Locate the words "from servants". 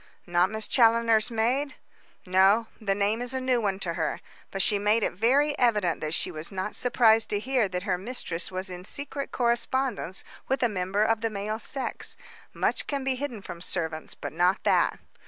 13.43-14.15